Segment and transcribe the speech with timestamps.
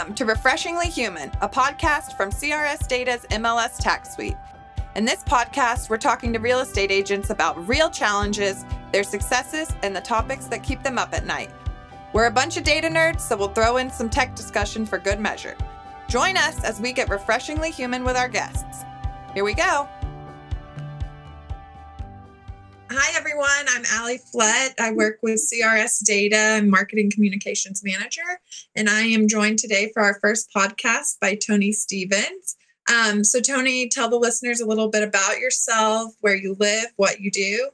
[0.00, 4.38] Welcome to Refreshingly Human, a podcast from CRS Data's MLS Tax Suite.
[4.96, 9.94] In this podcast, we're talking to real estate agents about real challenges, their successes, and
[9.94, 11.50] the topics that keep them up at night.
[12.14, 15.20] We're a bunch of data nerds, so we'll throw in some tech discussion for good
[15.20, 15.54] measure.
[16.08, 18.86] Join us as we get refreshingly human with our guests.
[19.34, 19.86] Here we go.
[23.02, 23.48] Hi, everyone.
[23.70, 24.74] I'm Allie Flett.
[24.78, 28.20] I work with CRS Data and Marketing Communications Manager,
[28.76, 32.56] and I am joined today for our first podcast by Tony Stevens.
[32.94, 37.20] Um, so, Tony, tell the listeners a little bit about yourself, where you live, what
[37.20, 37.70] you do.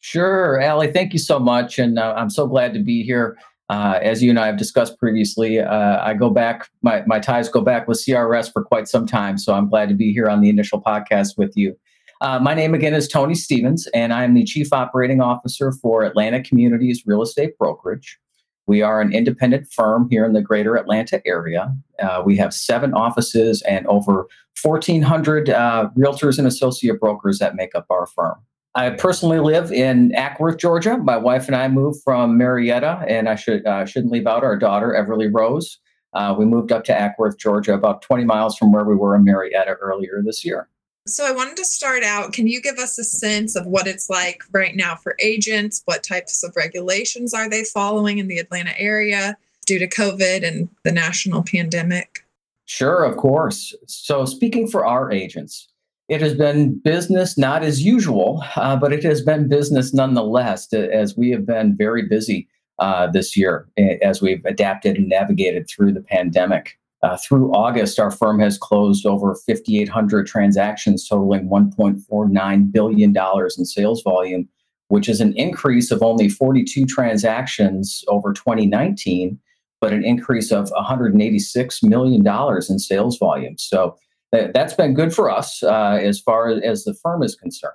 [0.00, 0.90] Sure, Allie.
[0.90, 3.38] Thank you so much, and uh, I'm so glad to be here.
[3.70, 7.48] Uh, as you and I have discussed previously, uh, I go back, my, my ties
[7.48, 9.38] go back with CRS for quite some time.
[9.38, 11.76] So I'm glad to be here on the initial podcast with you.
[12.20, 16.04] Uh, my name again is Tony Stevens, and I am the Chief Operating Officer for
[16.04, 18.18] Atlanta Communities Real Estate Brokerage.
[18.66, 21.76] We are an independent firm here in the greater Atlanta area.
[21.98, 24.26] Uh, we have seven offices and over
[24.62, 28.36] 1,400 uh, realtors and associate brokers that make up our firm.
[28.74, 30.96] I personally live in Acworth, Georgia.
[30.96, 34.56] My wife and I moved from Marietta, and I should uh, shouldn't leave out our
[34.56, 35.78] daughter Everly Rose.
[36.12, 39.24] Uh, we moved up to Acworth, Georgia, about 20 miles from where we were in
[39.24, 40.68] Marietta earlier this year.
[41.06, 42.32] So I wanted to start out.
[42.32, 45.82] Can you give us a sense of what it's like right now for agents?
[45.84, 50.70] What types of regulations are they following in the Atlanta area due to COVID and
[50.82, 52.24] the national pandemic?
[52.64, 53.74] Sure, of course.
[53.86, 55.68] So, speaking for our agents,
[56.08, 61.18] it has been business not as usual, uh, but it has been business nonetheless, as
[61.18, 63.68] we have been very busy uh, this year
[64.02, 66.78] as we've adapted and navigated through the pandemic.
[67.04, 74.02] Uh, through August, our firm has closed over 5,800 transactions totaling $1.49 billion in sales
[74.02, 74.48] volume,
[74.88, 79.38] which is an increase of only 42 transactions over 2019,
[79.82, 82.26] but an increase of $186 million
[82.70, 83.58] in sales volume.
[83.58, 83.98] So
[84.32, 87.74] that, has been good for us uh, as far as the firm is concerned.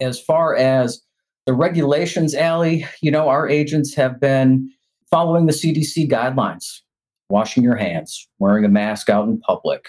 [0.00, 1.00] As far as
[1.46, 4.68] the regulations, Allie, you know, our agents have been
[5.12, 6.80] following the CDC guidelines
[7.28, 9.86] washing your hands, wearing a mask out in public,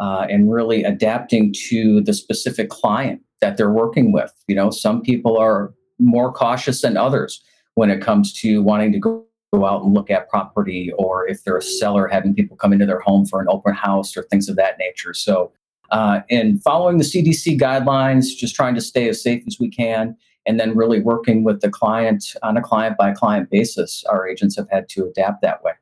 [0.00, 4.32] uh, and really adapting to the specific client that they're working with.
[4.46, 7.42] You know, some people are more cautious than others
[7.74, 9.24] when it comes to wanting to go,
[9.64, 13.00] out and look at property, or if they're a seller, having people come into their
[13.00, 15.14] home for an open house or things of that nature.
[15.14, 15.50] So,
[15.90, 20.14] uh, and following the CDC guidelines, just trying to stay as safe as we can,
[20.44, 24.54] and then really working with the client on a client by client basis, our agents
[24.54, 25.72] have had to adapt that way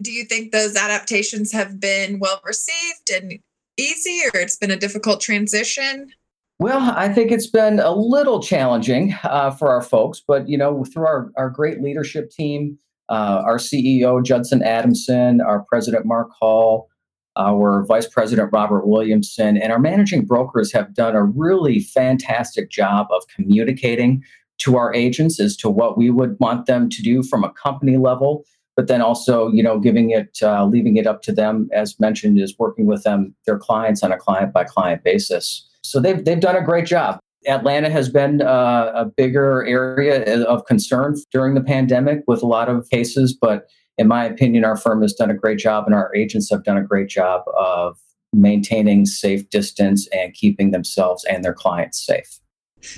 [0.00, 3.38] do you think those adaptations have been well received and
[3.76, 6.10] easy, or it's been a difficult transition?
[6.58, 10.84] Well, I think it's been a little challenging uh, for our folks, but you know,
[10.84, 12.78] through our, our great leadership team,
[13.08, 16.88] uh, our CEO Judson Adamson, our President Mark Hall,
[17.36, 23.06] our Vice President Robert Williamson, and our managing brokers have done a really fantastic job
[23.10, 24.22] of communicating
[24.58, 27.96] to our agents as to what we would want them to do from a company
[27.96, 28.44] level
[28.76, 32.38] but then also you know giving it uh, leaving it up to them as mentioned
[32.38, 35.66] is working with them their clients on a client by client basis.
[35.82, 37.18] So they've, they've done a great job.
[37.46, 42.68] Atlanta has been uh, a bigger area of concern during the pandemic with a lot
[42.68, 43.66] of cases but
[43.96, 46.76] in my opinion our firm has done a great job and our agents have done
[46.76, 47.98] a great job of
[48.32, 52.40] maintaining safe distance and keeping themselves and their clients safe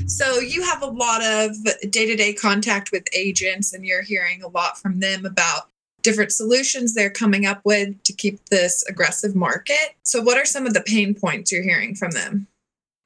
[0.07, 1.57] so you have a lot of
[1.91, 5.69] day-to-day contact with agents and you're hearing a lot from them about
[6.03, 9.95] different solutions they're coming up with to keep this aggressive market.
[10.03, 12.49] So what are some of the pain points you're hearing from them?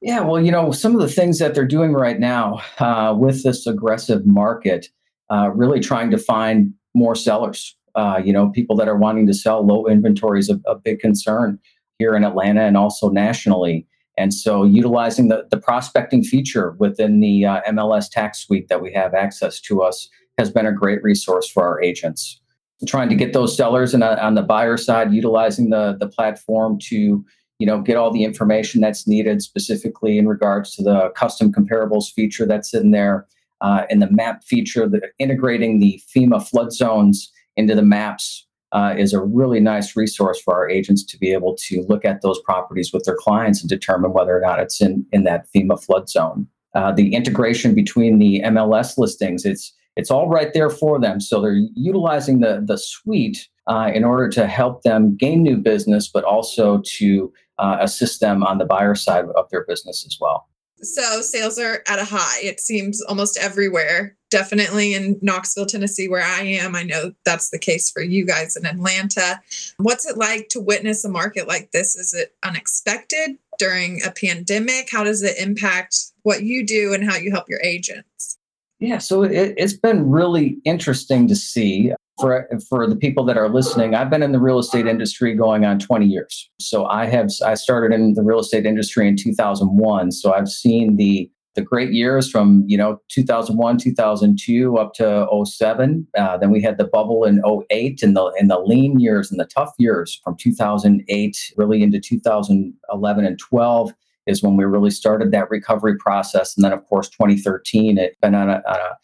[0.00, 3.42] Yeah, well, you know, some of the things that they're doing right now uh, with
[3.42, 4.88] this aggressive market,
[5.30, 7.76] uh, really trying to find more sellers.
[7.94, 11.00] Uh, you know, people that are wanting to sell low inventory is a, a big
[11.00, 11.58] concern
[11.98, 13.86] here in Atlanta and also nationally.
[14.18, 18.92] And so, utilizing the, the prospecting feature within the uh, MLS tax suite that we
[18.92, 20.08] have access to us
[20.38, 22.40] has been a great resource for our agents.
[22.86, 27.24] Trying to get those sellers and on the buyer side, utilizing the, the platform to
[27.58, 32.12] you know get all the information that's needed specifically in regards to the custom comparables
[32.12, 33.26] feature that's in there
[33.60, 38.94] uh, and the map feature the integrating the fema flood zones into the maps uh,
[38.96, 42.40] is a really nice resource for our agents to be able to look at those
[42.42, 46.08] properties with their clients and determine whether or not it's in, in that FEMA flood
[46.08, 46.46] zone.
[46.74, 51.20] Uh, the integration between the MLS listings, it's it's all right there for them.
[51.20, 56.06] So they're utilizing the, the suite uh, in order to help them gain new business,
[56.06, 60.48] but also to uh, assist them on the buyer side of their business as well.
[60.82, 62.40] So sales are at a high.
[62.42, 66.74] It seems almost everywhere definitely in Knoxville, Tennessee, where I am.
[66.74, 69.40] I know that's the case for you guys in Atlanta.
[69.78, 71.96] What's it like to witness a market like this?
[71.96, 74.88] Is it unexpected during a pandemic?
[74.90, 78.38] How does it impact what you do and how you help your agents?
[78.78, 83.48] Yeah, so it, has been really interesting to see for for the people that are
[83.48, 83.94] listening.
[83.94, 86.50] I've been in the real estate industry going on 20 years.
[86.60, 90.12] So I have I started in the real estate industry in 2001.
[90.12, 96.06] So I've seen the the great years from you know 2001 2002 up to 07
[96.16, 99.40] uh, then we had the bubble in 08 and the in the lean years and
[99.40, 103.92] the tough years from 2008 really into 2011 and 12
[104.26, 106.56] is when we really started that recovery process.
[106.56, 108.62] And then of course 2013 it's been on an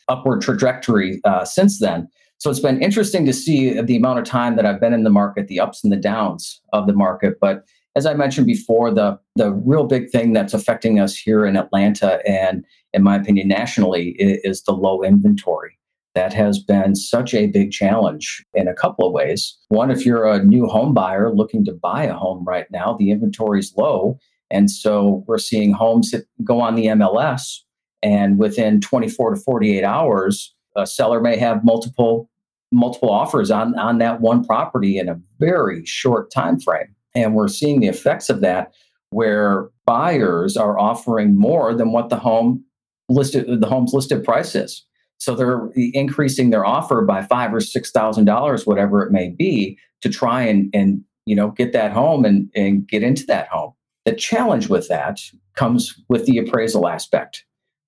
[0.08, 2.08] upward trajectory uh, since then.
[2.38, 5.10] So it's been interesting to see the amount of time that i've been in the
[5.10, 7.38] market the ups and the downs of the market.
[7.40, 11.56] But as I mentioned before, the the real big thing that's affecting us here in
[11.56, 15.78] Atlanta and, in my opinion, nationally, is, is the low inventory.
[16.14, 19.56] That has been such a big challenge in a couple of ways.
[19.68, 23.10] One, if you're a new home buyer looking to buy a home right now, the
[23.10, 24.18] inventory is low,
[24.50, 27.60] and so we're seeing homes that go on the MLS,
[28.02, 32.28] and within 24 to 48 hours, a seller may have multiple
[32.74, 37.48] multiple offers on on that one property in a very short time frame and we're
[37.48, 38.72] seeing the effects of that
[39.10, 42.64] where buyers are offering more than what the home
[43.08, 44.84] listed the home's listed price is.
[45.18, 49.78] So they're increasing their offer by five or six thousand dollars, whatever it may be,
[50.00, 53.72] to try and and you know get that home and, and get into that home.
[54.04, 55.20] The challenge with that
[55.54, 57.44] comes with the appraisal aspect.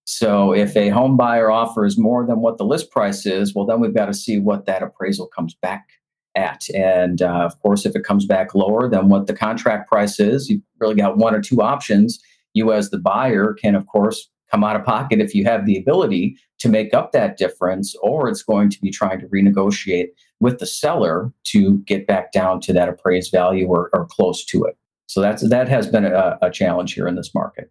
[0.07, 3.81] So if a home buyer offers more than what the list price is, well, then
[3.81, 5.89] we've got to see what that appraisal comes back
[6.35, 6.69] at.
[6.75, 10.49] And uh, of course, if it comes back lower than what the contract price is,
[10.49, 12.21] you've really got one or two options.
[12.55, 15.77] You, as the buyer, can, of course, come out of pocket if you have the
[15.77, 20.09] ability to make up that difference, or it's going to be trying to renegotiate
[20.41, 24.65] with the seller to get back down to that appraised value or, or close to
[24.65, 24.77] it.
[25.07, 27.71] So that's that has been a, a challenge here in this market.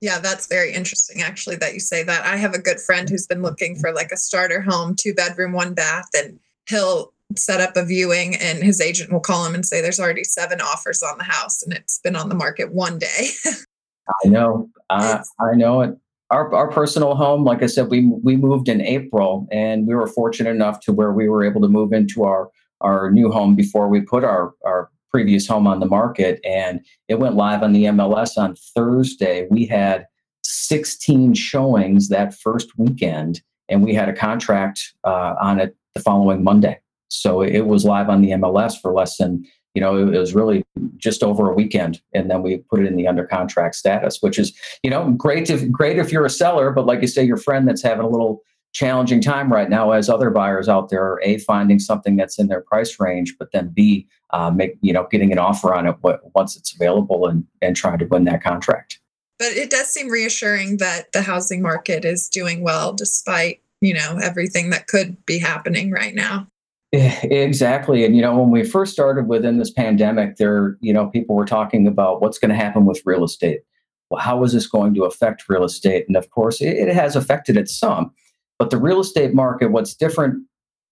[0.00, 2.26] Yeah, that's very interesting actually that you say that.
[2.26, 5.52] I have a good friend who's been looking for like a starter home, two bedroom,
[5.52, 6.38] one bath, and
[6.68, 10.24] he'll set up a viewing and his agent will call him and say there's already
[10.24, 13.28] seven offers on the house and it's been on the market one day.
[14.24, 14.68] I know.
[14.90, 15.96] Uh, i know it.
[16.30, 20.06] Our, our personal home like i said we we moved in april and we were
[20.06, 22.50] fortunate enough to where we were able to move into our
[22.80, 27.18] our new home before we put our our previous home on the market and it
[27.18, 29.46] went live on the mls on thursday.
[29.50, 30.06] We had
[30.42, 36.42] 16 showings that first weekend and we had a contract uh, on it the following
[36.42, 36.78] monday
[37.14, 39.44] so it was live on the MLS for less than,
[39.74, 40.64] you know, it was really
[40.96, 42.00] just over a weekend.
[42.12, 44.52] And then we put it in the under contract status, which is,
[44.82, 47.66] you know, great if great if you're a seller, but like you say, your friend
[47.68, 48.42] that's having a little
[48.74, 52.48] challenging time right now as other buyers out there are a finding something that's in
[52.48, 55.96] their price range, but then b uh, make you know getting an offer on it
[56.34, 58.98] once it's available and and trying to win that contract.
[59.38, 64.18] But it does seem reassuring that the housing market is doing well despite you know
[64.22, 66.48] everything that could be happening right now.
[66.94, 68.04] Eh, exactly.
[68.04, 71.44] And, you know, when we first started within this pandemic, there, you know, people were
[71.44, 73.62] talking about what's going to happen with real estate.
[74.10, 76.04] Well, how is this going to affect real estate?
[76.06, 78.12] And of course, it, has affected it some.
[78.60, 80.46] But the real estate market, what's different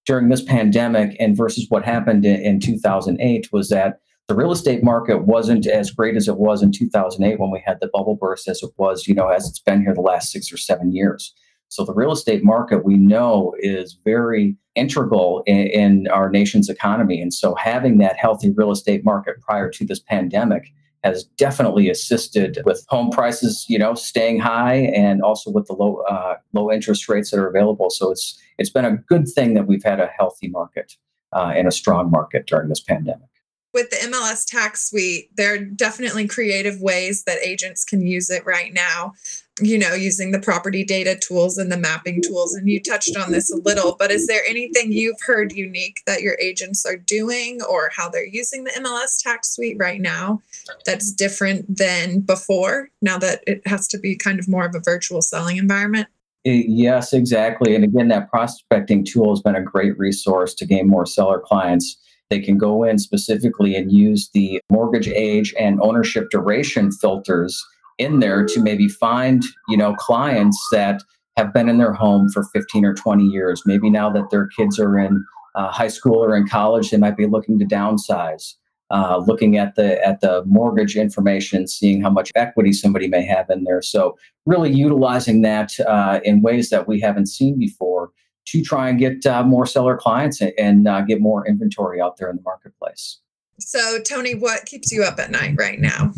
[0.04, 5.18] during this pandemic and versus what happened in 2008 was that the real estate market
[5.18, 8.60] wasn't as great as it was in 2008 when we had the bubble burst as
[8.60, 11.32] it was, you know, as it's been here the last six or seven years.
[11.68, 17.20] So the real estate market we know is very integral in, in, our nation's economy.
[17.20, 20.72] And so having that healthy real estate market prior to this pandemic
[21.04, 26.02] has definitely assisted with home prices, you know, staying high and also with the low
[26.08, 27.90] uh, low interest rates that are available.
[27.90, 30.96] So it's it's been a good thing that we've had a healthy market
[31.32, 33.31] uh, and a strong market during this pandemic
[33.72, 38.44] with the MLS tax suite, there are definitely creative ways that agents can use it
[38.44, 39.14] right now,
[39.60, 42.54] you know, using the property data tools and the mapping tools.
[42.54, 46.20] And you touched on this a little, but is there anything you've heard unique that
[46.20, 50.42] your agents are doing or how they're using the MLS tax suite right now
[50.84, 54.80] that's different than before, now that it has to be kind of more of a
[54.80, 56.08] virtual selling environment?
[56.44, 57.74] Eh, yes, exactly.
[57.74, 61.96] And again, that prospecting tool has been a great resource to gain more seller clients
[62.30, 67.62] they can go in specifically and use the mortgage age and ownership duration filters
[67.98, 71.02] in there to maybe find, you know, clients that
[71.36, 73.62] have been in their home for 15 or 20 years.
[73.66, 75.24] Maybe now that their kids are in
[75.54, 78.54] uh, high school or in college, they might be looking to downsize.
[78.92, 83.48] uh, looking at the at the mortgage information, seeing how much equity somebody may have
[83.48, 83.82] in there.
[83.82, 88.10] So really utilizing that uh, in ways that we haven't seen before
[88.46, 92.16] to try and get uh, more seller clients and, and uh, get more inventory out
[92.16, 93.18] there in the marketplace.
[93.58, 96.12] So Tony, what keeps you up at night right now?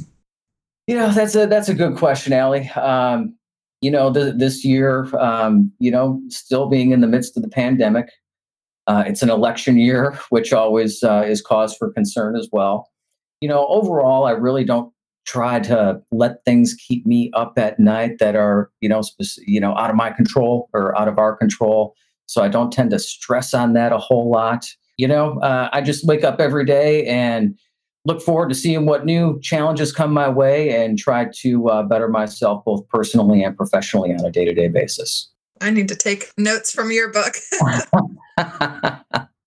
[0.87, 2.69] You know, that's a that's a good question, Allie.
[2.71, 3.37] Um,
[3.81, 7.49] you know, the, this year, um, you know, still being in the midst of the
[7.49, 8.09] pandemic,
[8.87, 12.91] uh, it's an election year, which always uh, is cause for concern as well.
[13.41, 14.93] You know, overall, I really don't
[15.27, 19.61] try to let things keep me up at night that are, you know, speci- you
[19.61, 21.95] know, out of my control or out of our control.
[22.27, 24.67] So I don't tend to stress on that a whole lot.
[24.97, 27.59] You know, uh, I just wake up every day and
[28.05, 32.09] look forward to seeing what new challenges come my way and try to uh, better
[32.09, 35.31] myself both personally and professionally on a day-to-day basis.
[35.61, 37.35] I need to take notes from your book.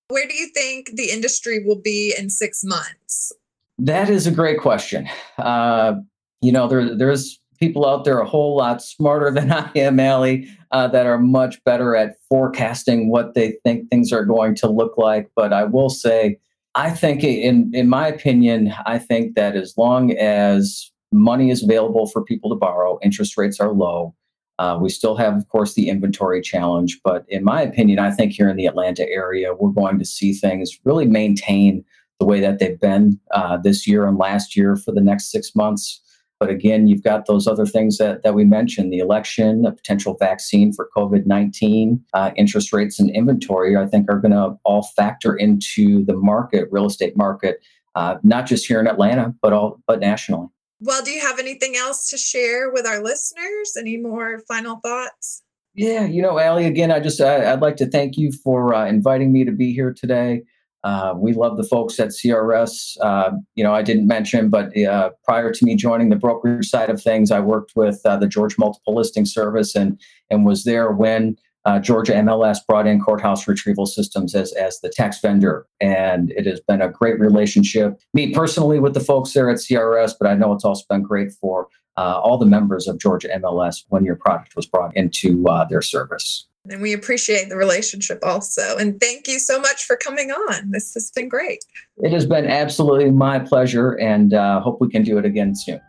[0.10, 3.32] Where do you think the industry will be in six months?
[3.78, 5.08] That is a great question.
[5.38, 5.96] Uh,
[6.42, 10.50] you know, there, there's people out there a whole lot smarter than I am, Allie,
[10.72, 14.98] uh, that are much better at forecasting what they think things are going to look
[14.98, 15.30] like.
[15.36, 16.40] But I will say,
[16.76, 22.08] I think, in in my opinion, I think that as long as money is available
[22.08, 24.14] for people to borrow, interest rates are low,
[24.60, 28.32] uh, we still have, of course, the inventory challenge, but in my opinion, I think
[28.32, 31.86] here in the Atlanta area, we're going to see things really maintain
[32.20, 35.56] the way that they've been uh, this year and last year for the next six
[35.56, 36.02] months.
[36.40, 40.16] But again, you've got those other things that, that we mentioned the election, a potential
[40.20, 44.84] vaccine for COVID 19, uh, interest rates, and inventory, I think are going to all
[44.96, 47.60] factor into the market, real estate market,
[47.96, 50.48] uh, not just here in Atlanta, but all but nationally.
[50.80, 53.76] Well, do you have anything else to share with our listeners?
[53.78, 55.42] Any more final thoughts?
[55.74, 58.88] Yeah, you know, Allie, again, I just I, would like to thank you for uh,
[58.88, 60.44] inviting me to be here today.
[60.88, 62.96] Uh, we love the folks at CRS.
[63.02, 66.90] Uh, you know, I didn't mention, but uh, prior to me joining the brokerage side
[66.90, 70.90] of things, I worked with uh, the Georgia Multiple Listing Service and and was there
[70.92, 75.68] when uh, Georgia MLS brought in Courthouse Retrieval Systems as, as the tax vendor.
[75.82, 80.14] And it has been a great relationship, me personally with the folks there at CRS,
[80.18, 81.68] but I know it's also been great for
[81.98, 86.47] all the members of Georgia MLS when your product was brought into their service.
[86.70, 88.78] And we appreciate the relationship also.
[88.78, 90.72] And thank you so much for coming on.
[90.72, 91.64] This has been great.
[91.98, 95.82] It has been absolutely my pleasure, and uh, hope we can do it again soon.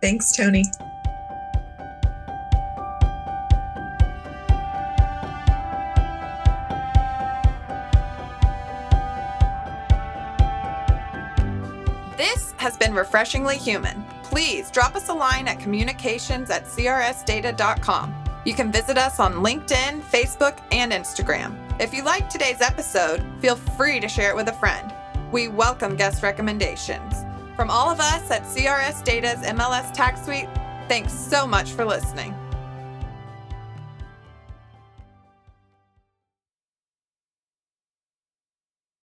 [0.00, 0.64] Thanks, Tony.
[12.16, 14.04] This has been refreshingly human.
[14.22, 18.19] Please drop us a line at communications at crsdata.com.
[18.44, 21.54] You can visit us on LinkedIn, Facebook, and Instagram.
[21.78, 24.94] If you liked today's episode, feel free to share it with a friend.
[25.30, 27.26] We welcome guest recommendations.
[27.54, 30.48] From all of us at CRS Data's MLS Tax Suite,
[30.88, 32.34] thanks so much for listening.